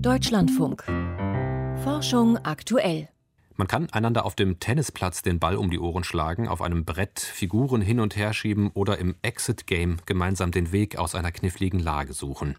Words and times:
Deutschlandfunk. 0.00 0.84
Forschung 1.82 2.38
aktuell. 2.38 3.08
Man 3.56 3.68
kann 3.68 3.90
einander 3.90 4.24
auf 4.24 4.34
dem 4.34 4.58
Tennisplatz 4.58 5.22
den 5.22 5.38
Ball 5.38 5.56
um 5.56 5.70
die 5.70 5.78
Ohren 5.78 6.04
schlagen, 6.04 6.48
auf 6.48 6.62
einem 6.62 6.84
Brett 6.84 7.20
Figuren 7.20 7.80
hin 7.80 8.00
und 8.00 8.16
her 8.16 8.32
schieben 8.32 8.70
oder 8.74 8.98
im 8.98 9.14
Exit-Game 9.22 9.98
gemeinsam 10.06 10.50
den 10.50 10.72
Weg 10.72 10.96
aus 10.96 11.14
einer 11.14 11.32
kniffligen 11.32 11.78
Lage 11.78 12.12
suchen. 12.12 12.56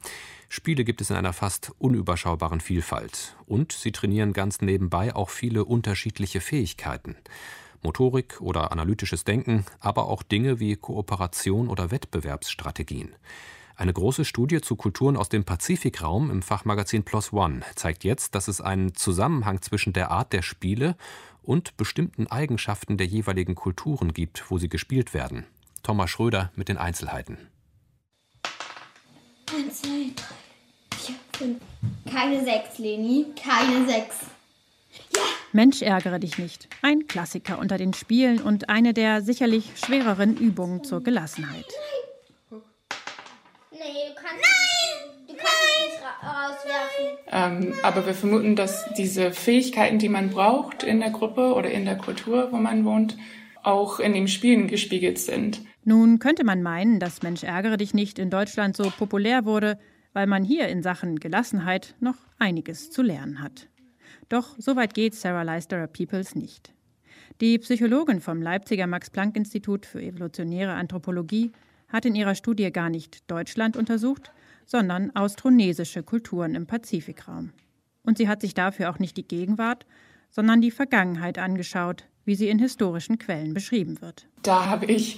Spiele 0.49 0.83
gibt 0.83 1.01
es 1.01 1.09
in 1.09 1.15
einer 1.15 1.33
fast 1.33 1.71
unüberschaubaren 1.79 2.61
Vielfalt. 2.61 3.35
Und 3.45 3.71
sie 3.71 3.91
trainieren 3.91 4.33
ganz 4.33 4.61
nebenbei 4.61 5.15
auch 5.15 5.29
viele 5.29 5.65
unterschiedliche 5.65 6.41
Fähigkeiten. 6.41 7.15
Motorik 7.83 8.41
oder 8.41 8.71
analytisches 8.71 9.23
Denken, 9.23 9.65
aber 9.79 10.07
auch 10.07 10.23
Dinge 10.23 10.59
wie 10.59 10.75
Kooperation 10.75 11.67
oder 11.67 11.91
Wettbewerbsstrategien. 11.91 13.15
Eine 13.77 13.91
große 13.91 14.23
Studie 14.23 14.61
zu 14.61 14.77
Kulturen 14.77 15.17
aus 15.17 15.27
dem 15.27 15.43
Pazifikraum 15.43 16.31
im 16.31 16.41
Fachmagazin 16.41 17.03
Plus 17.03 17.33
One 17.33 17.59
zeigt 17.75 18.05
jetzt, 18.05 18.33
dass 18.33 18.47
es 18.47 18.61
einen 18.61 18.95
Zusammenhang 18.95 19.61
zwischen 19.61 19.91
der 19.91 20.11
Art 20.11 20.31
der 20.31 20.43
Spiele 20.43 20.95
und 21.43 21.75
bestimmten 21.75 22.27
Eigenschaften 22.27 22.95
der 22.95 23.05
jeweiligen 23.05 23.53
Kulturen 23.53 24.13
gibt, 24.13 24.49
wo 24.49 24.57
sie 24.57 24.69
gespielt 24.69 25.13
werden. 25.13 25.45
Thomas 25.83 26.09
Schröder 26.09 26.51
mit 26.55 26.69
den 26.69 26.77
Einzelheiten. 26.77 27.37
Eins, 29.53 29.81
zwei, 29.81 30.11
drei, 30.15 30.97
vier, 30.97 31.15
fünf. 31.33 31.57
Keine 32.09 32.45
sechs, 32.45 32.77
Leni. 32.77 33.25
Keine 33.35 33.85
sechs. 33.85 34.21
Ja! 35.13 35.21
Mensch, 35.51 35.81
ärgere 35.81 36.19
dich 36.19 36.37
nicht. 36.37 36.69
Ein 36.81 37.07
Klassiker 37.07 37.59
unter 37.59 37.77
den 37.77 37.93
Spielen 37.93 38.41
und 38.41 38.69
eine 38.69 38.93
der 38.93 39.21
sicherlich 39.21 39.73
schwereren 39.75 40.37
Übungen 40.37 40.83
zur 40.83 41.03
Gelassenheit. 41.03 41.65
Nee, 43.77 44.07
du 44.07 44.15
kannst, 44.15 44.41
Nein! 44.41 45.27
Du 45.27 45.33
kannst 45.33 45.51
nicht 45.83 46.01
ra 46.01 46.47
rauswerfen. 46.47 47.67
Ähm, 47.67 47.73
aber 47.83 48.05
wir 48.05 48.13
vermuten, 48.13 48.55
dass 48.55 48.85
diese 48.97 49.33
Fähigkeiten, 49.33 49.99
die 49.99 50.07
man 50.07 50.29
braucht 50.29 50.83
in 50.83 51.01
der 51.01 51.09
Gruppe 51.09 51.53
oder 51.53 51.69
in 51.69 51.83
der 51.83 51.97
Kultur, 51.97 52.53
wo 52.53 52.57
man 52.57 52.85
wohnt, 52.85 53.17
auch 53.63 53.99
in 53.99 54.13
den 54.13 54.29
Spielen 54.29 54.67
gespiegelt 54.67 55.19
sind. 55.19 55.61
Nun 55.83 56.19
könnte 56.19 56.45
man 56.45 56.63
meinen, 56.63 57.01
dass 57.01 57.21
Mensch 57.21 57.43
ärgere 57.43 57.75
dich 57.75 57.93
nicht 57.93 58.17
in 58.17 58.29
Deutschland 58.29 58.77
so 58.77 58.89
populär 58.89 59.43
wurde, 59.43 59.77
weil 60.13 60.27
man 60.27 60.45
hier 60.45 60.69
in 60.69 60.81
Sachen 60.81 61.19
Gelassenheit 61.19 61.95
noch 61.99 62.15
einiges 62.39 62.91
zu 62.91 63.01
lernen 63.01 63.41
hat. 63.41 63.67
Doch 64.29 64.55
so 64.57 64.77
weit 64.77 64.93
geht 64.93 65.15
Sarah 65.15 65.43
Leisterer 65.43 65.87
Peoples 65.87 66.33
nicht. 66.33 66.73
Die 67.41 67.59
Psychologin 67.59 68.21
vom 68.21 68.41
Leipziger 68.41 68.87
Max-Planck-Institut 68.87 69.85
für 69.85 70.01
evolutionäre 70.01 70.71
Anthropologie 70.71 71.51
hat 71.95 72.05
in 72.05 72.13
ihrer 72.13 72.35
Studie 72.35 72.71
gar 72.73 72.89
nicht 72.89 73.31
Deutschland 73.31 73.77
untersucht, 73.77 74.31
sondern 74.65 75.15
austronesische 75.15 76.03
Kulturen 76.03 76.53
im 76.53 76.67
Pazifikraum. 76.67 77.53
Und 78.03 78.17
sie 78.17 78.27
hat 78.27 78.41
sich 78.41 78.53
dafür 78.53 78.89
auch 78.89 78.99
nicht 78.99 79.15
die 79.15 79.25
Gegenwart, 79.25 79.85
sondern 80.29 80.59
die 80.59 80.71
Vergangenheit 80.71 81.39
angeschaut, 81.39 82.03
wie 82.25 82.35
sie 82.35 82.49
in 82.49 82.59
historischen 82.59 83.17
Quellen 83.17 83.53
beschrieben 83.53 84.01
wird. 84.01 84.27
Da 84.43 84.65
habe 84.65 84.87
ich 84.87 85.17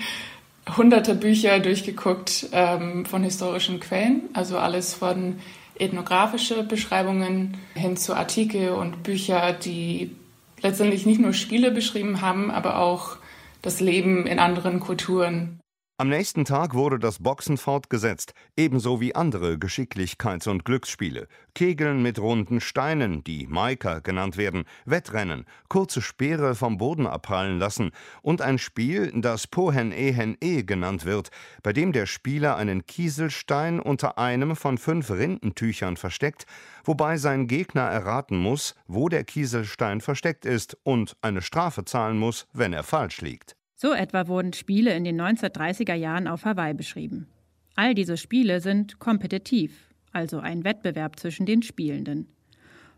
hunderte 0.78 1.16
Bücher 1.16 1.60
durchgeguckt 1.60 2.50
ähm, 2.52 3.06
von 3.06 3.24
historischen 3.24 3.80
Quellen, 3.80 4.30
also 4.34 4.60
alles 4.60 4.94
von 4.94 5.40
ethnografische 5.80 6.62
Beschreibungen 6.62 7.58
hin 7.74 7.98
zu 7.98 8.16
Artikel 8.16 8.70
und 8.70 9.02
Bücher, 9.02 9.54
die 9.54 10.16
letztendlich 10.62 11.08
nicht 11.08 11.20
nur 11.20 11.34
Spiele 11.34 11.72
beschrieben 11.72 12.22
haben, 12.22 12.52
aber 12.52 12.78
auch 12.78 13.18
das 13.64 13.80
Leben 13.80 14.28
in 14.28 14.38
anderen 14.38 14.80
Kulturen. 14.80 15.60
Am 16.00 16.10
nächsten 16.10 16.46
Tag 16.46 16.76
wurde 16.76 17.00
das 17.00 17.18
Boxen 17.18 17.58
fortgesetzt, 17.58 18.36
ebenso 18.56 19.02
wie 19.02 19.16
andere 19.16 19.56
Geschicklichkeits- 19.56 20.48
und 20.48 20.64
Glücksspiele. 20.64 21.28
Kegeln 21.56 22.04
mit 22.04 22.20
runden 22.20 22.62
Steinen, 22.62 23.24
die 23.24 23.48
Maika 23.48 23.98
genannt 23.98 24.38
werden, 24.38 24.66
Wettrennen, 24.86 25.46
kurze 25.70 26.04
Speere 26.04 26.54
vom 26.54 26.78
Boden 26.78 27.08
abprallen 27.08 27.58
lassen 27.58 27.90
und 28.22 28.44
ein 28.44 28.60
Spiel, 28.60 29.12
das 29.16 29.48
Pohen 29.48 29.92
Ehen 29.92 30.38
E 30.40 30.62
genannt 30.62 31.04
wird, 31.04 31.32
bei 31.64 31.74
dem 31.74 31.94
der 31.94 32.06
Spieler 32.06 32.58
einen 32.58 32.86
Kieselstein 32.86 33.80
unter 33.80 34.20
einem 34.20 34.56
von 34.56 34.78
fünf 34.78 35.10
Rindentüchern 35.10 35.98
versteckt, 35.98 36.46
wobei 36.84 37.18
sein 37.18 37.48
Gegner 37.48 37.90
erraten 37.90 38.38
muss, 38.38 38.76
wo 38.86 39.10
der 39.10 39.24
Kieselstein 39.24 40.02
versteckt 40.02 40.46
ist 40.46 40.78
und 40.84 41.18
eine 41.24 41.42
Strafe 41.42 41.86
zahlen 41.86 42.20
muss, 42.20 42.46
wenn 42.54 42.72
er 42.72 42.84
falsch 42.84 43.22
liegt. 43.22 43.57
So 43.80 43.94
etwa 43.94 44.28
wurden 44.28 44.54
Spiele 44.54 44.96
in 44.96 45.04
den 45.04 45.22
1930er 45.22 45.94
Jahren 45.94 46.28
auf 46.28 46.46
Hawaii 46.46 46.74
beschrieben. 46.74 47.28
All 47.76 47.94
diese 47.94 48.18
Spiele 48.18 48.60
sind 48.60 48.98
kompetitiv, 48.98 49.94
also 50.12 50.40
ein 50.40 50.64
Wettbewerb 50.64 51.20
zwischen 51.20 51.46
den 51.46 51.62
Spielenden. 51.62 52.28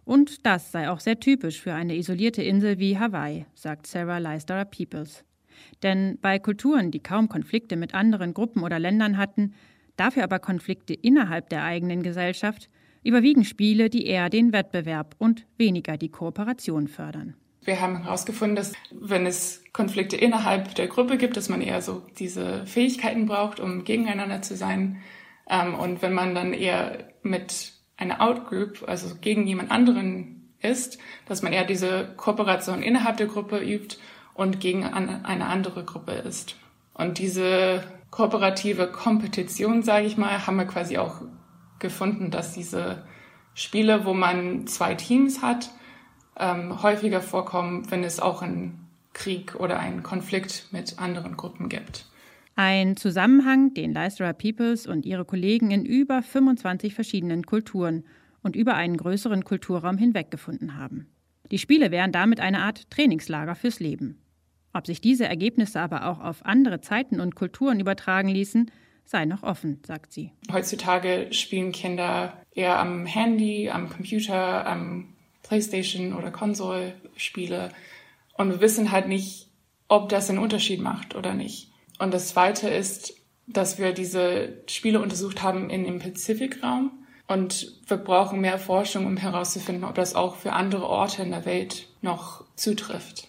Und 0.06 0.46
das 0.46 0.72
sei 0.72 0.90
auch 0.90 1.02
sehr 1.02 1.20
typisch 1.20 1.60
für 1.60 1.74
eine 1.74 1.98
isolierte 1.98 2.42
Insel 2.44 2.80
wie 2.80 2.98
Hawaii, 2.98 3.46
sagt 3.56 3.88
Sarah 3.88 4.20
Leisterer 4.20 4.64
Peoples. 4.64 5.26
Denn 5.84 6.18
bei 6.22 6.40
Kulturen, 6.40 6.92
die 6.92 7.04
kaum 7.04 7.28
Konflikte 7.28 7.76
mit 7.76 7.94
anderen 7.94 8.34
Gruppen 8.34 8.64
oder 8.64 8.80
Ländern 8.80 9.18
hatten, 9.18 9.56
dafür 9.98 10.24
aber 10.24 10.40
Konflikte 10.40 10.94
innerhalb 10.94 11.50
der 11.50 11.66
eigenen 11.66 12.04
Gesellschaft, 12.04 12.70
überwiegen 13.04 13.44
Spiele, 13.44 13.90
die 13.90 14.06
eher 14.06 14.30
den 14.30 14.54
Wettbewerb 14.54 15.14
und 15.18 15.46
weniger 15.58 15.98
die 15.98 16.10
Kooperation 16.10 16.88
fördern. 16.88 17.36
Wir 17.70 17.82
haben 17.82 18.02
herausgefunden, 18.02 18.56
dass 18.56 18.74
wenn 18.90 19.28
es 19.28 19.64
Konflikte 19.74 20.18
innerhalb 20.18 20.74
der 20.74 20.88
Gruppe 20.88 21.20
gibt, 21.20 21.38
dass 21.38 21.50
man 21.50 21.62
eher 21.62 21.84
so 21.84 22.02
diese 22.18 22.66
Fähigkeiten 22.66 23.28
braucht, 23.28 23.60
um 23.60 23.84
gegeneinander 23.84 24.42
zu 24.42 24.56
sein. 24.56 25.04
Ähm, 25.48 25.76
und 25.76 26.02
wenn 26.02 26.14
man 26.14 26.34
dann 26.34 26.54
eher 26.54 27.12
mit 27.22 27.74
einer 27.96 28.22
Outgroup, 28.22 28.86
also 28.88 29.14
gegen 29.22 29.46
jemand 29.46 29.70
anderen 29.70 30.50
ist, 30.62 30.98
dass 31.28 31.44
man 31.44 31.54
eher 31.54 31.64
diese 31.64 32.12
Kooperation 32.18 32.82
innerhalb 32.82 33.18
der 33.18 33.28
Gruppe 33.28 33.60
übt 33.60 33.98
und 34.34 34.60
gegen 34.60 34.84
eine 34.84 35.46
andere 35.46 35.86
Gruppe 35.86 36.14
ist. 36.14 36.56
Und 36.96 37.20
diese 37.20 37.84
kooperative 38.10 38.88
Kompetition, 38.88 39.84
sage 39.84 40.08
ich 40.08 40.18
mal, 40.18 40.48
haben 40.48 40.58
wir 40.58 40.66
quasi 40.66 40.98
auch 40.98 41.22
gefunden, 41.78 42.32
dass 42.32 42.54
diese 42.54 43.04
Spiele, 43.54 44.06
wo 44.06 44.16
man 44.16 44.66
zwei 44.66 44.96
Teams 44.96 45.44
hat, 45.44 45.70
ähm, 46.40 46.82
häufiger 46.82 47.22
vorkommen, 47.22 47.90
wenn 47.92 48.04
es 48.04 48.20
auch 48.20 48.42
einen 48.42 48.88
Krieg 49.14 49.56
oder 49.56 49.80
einen 49.80 50.04
Konflikt 50.04 50.68
mit 50.72 51.00
anderen 51.00 51.38
Gruppen 51.38 51.70
gibt. 51.70 52.06
Ein 52.56 52.98
Zusammenhang, 52.98 53.74
den 53.74 53.94
Leicesterer 53.94 54.34
Peoples 54.34 54.86
und 54.86 55.06
ihre 55.06 55.26
Kollegen 55.26 55.72
in 55.72 55.86
über 55.86 56.22
25 56.22 56.94
verschiedenen 56.94 57.46
Kulturen 57.46 58.04
und 58.44 58.56
über 58.56 58.76
einen 58.76 58.98
größeren 58.98 59.44
Kulturraum 59.44 59.98
hinweg 59.98 60.32
gefunden 60.32 60.78
haben. 60.78 61.08
Die 61.52 61.58
Spiele 61.58 61.92
wären 61.92 62.12
damit 62.12 62.40
eine 62.40 62.60
Art 62.60 62.90
Trainingslager 62.92 63.56
fürs 63.56 63.80
Leben. 63.80 64.22
Ob 64.74 64.86
sich 64.86 65.02
diese 65.02 65.26
Ergebnisse 65.26 65.80
aber 65.80 66.06
auch 66.08 66.20
auf 66.20 66.46
andere 66.46 66.80
Zeiten 66.82 67.20
und 67.20 67.36
Kulturen 67.36 67.80
übertragen 67.80 68.30
ließen, 68.30 68.70
sei 69.04 69.26
noch 69.26 69.42
offen, 69.42 69.82
sagt 69.86 70.14
sie. 70.14 70.32
Heutzutage 70.52 71.28
spielen 71.32 71.72
Kinder 71.72 72.34
eher 72.52 72.78
am 72.80 73.06
Handy, 73.06 73.70
am 73.70 73.90
Computer, 73.90 74.68
am 74.68 75.16
Playstation 75.50 76.14
oder 76.14 76.30
Konsole-Spiele. 76.32 77.70
Und 78.38 78.50
wir 78.52 78.62
wissen 78.62 78.92
halt 78.92 79.08
nicht, 79.08 79.48
ob 79.88 80.10
das 80.10 80.30
einen 80.30 80.38
Unterschied 80.38 80.80
macht 80.80 81.16
oder 81.16 81.34
nicht. 81.34 81.72
Und 81.98 82.14
das 82.14 82.30
Zweite 82.30 82.70
ist, 82.70 83.16
dass 83.48 83.80
wir 83.80 83.92
diese 83.92 84.54
Spiele 84.68 85.02
untersucht 85.02 85.42
haben 85.42 85.72
in 85.72 85.84
dem 85.84 85.98
Pazifikraum. 85.98 86.92
Und 87.28 87.74
wir 87.88 87.98
brauchen 87.98 88.42
mehr 88.42 88.60
Forschung, 88.60 89.08
um 89.08 89.18
herauszufinden, 89.18 89.84
ob 89.84 89.96
das 89.96 90.16
auch 90.16 90.36
für 90.36 90.54
andere 90.54 90.88
Orte 90.88 91.24
in 91.24 91.32
der 91.32 91.46
Welt 91.46 91.88
noch 92.02 92.46
zutrifft. 92.56 93.28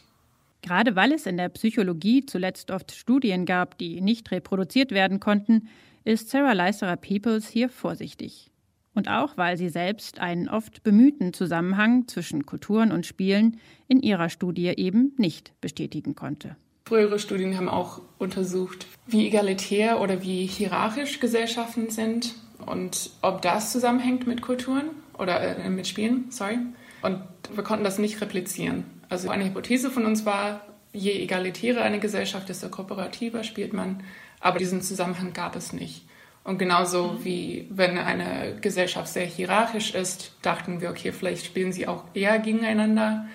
Gerade 0.63 0.97
weil 0.97 1.13
es 1.13 1.25
in 1.25 1.39
der 1.39 1.49
Psychologie 1.49 2.27
zuletzt 2.27 2.71
oft 2.71 2.93
Studien 2.93 3.47
gab, 3.47 3.79
die 3.79 4.03
nicht 4.03 4.31
reproduziert 4.31 4.91
werden 4.91 5.21
konnten, 5.21 5.69
ist 6.05 6.29
Sarah 6.29 6.53
Leisterer 6.53 6.97
Peoples 6.97 7.49
hier 7.49 7.71
vorsichtig 7.71 8.50
und 8.95 9.09
auch 9.09 9.37
weil 9.37 9.57
sie 9.57 9.69
selbst 9.69 10.19
einen 10.21 10.49
oft 10.49 10.83
bemühten 10.83 11.33
Zusammenhang 11.33 12.09
zwischen 12.09 12.47
Kulturen 12.47 12.93
und 12.93 13.07
Spielen 13.07 13.59
in 13.89 14.01
ihrer 14.01 14.29
Studie 14.29 14.73
eben 14.77 15.13
nicht 15.17 15.53
bestätigen 15.61 16.15
konnte. 16.15 16.57
Frühere 16.87 17.19
Studien 17.19 17.57
haben 17.57 17.69
auch 17.69 18.01
untersucht, 18.19 18.87
wie 19.07 19.27
egalitär 19.27 20.01
oder 20.01 20.23
wie 20.23 20.47
hierarchisch 20.47 21.21
Gesellschaften 21.21 21.91
sind 21.91 22.35
und 22.67 23.11
ob 23.23 23.43
das 23.43 23.73
zusammenhängt 23.73 24.27
mit 24.27 24.43
Kulturen 24.43 24.91
oder 25.17 25.41
äh, 25.41 25.71
mit 25.71 25.87
Spielen, 25.87 26.27
sorry. 26.31 26.59
Und 27.03 27.21
wir 27.55 27.63
konnten 27.63 27.85
das 27.85 27.99
nicht 27.99 28.21
replizieren. 28.21 28.85
Also 29.09 29.31
eine 29.31 29.45
Hypothese 29.45 29.91
von 29.91 30.05
uns 30.05 30.27
war, 30.27 30.63
je 30.93 31.13
egalitärer 31.13 31.83
eine 31.83 32.01
Gesellschaft, 32.01 32.49
desto 32.49 32.69
kooperativer 32.69 33.45
spielt 33.45 33.73
man. 33.73 34.03
Aber 34.41 34.59
diesen 34.59 34.83
Zusammenhang 34.83 35.33
gab 35.33 35.57
es 35.57 35.73
nicht. 35.73 36.05
Und 36.51 36.59
genauso 36.59 37.25
wie 37.25 37.69
wenn 37.71 37.97
eine 37.97 38.57
Gesellschaft 38.61 39.07
sehr 39.07 39.25
hierarchisch 39.25 39.95
ist, 39.95 40.33
dachten 40.43 40.81
wir, 40.81 40.91
okay, 40.91 41.13
vielleicht 41.13 41.47
spielen 41.47 41.71
sie 41.71 41.87
auch 41.87 42.03
eher 42.13 42.41
gegeneinander. 42.41 43.27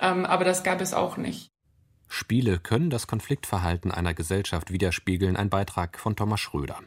Ähm, 0.00 0.26
aber 0.26 0.44
das 0.44 0.64
gab 0.64 0.80
es 0.80 0.92
auch 0.92 1.16
nicht. 1.16 1.52
Spiele 2.08 2.58
können 2.58 2.90
das 2.90 3.06
Konfliktverhalten 3.06 3.92
einer 3.92 4.12
Gesellschaft 4.12 4.72
widerspiegeln. 4.72 5.36
Ein 5.36 5.50
Beitrag 5.50 6.00
von 6.00 6.16
Thomas 6.16 6.40
Schröder. 6.40 6.80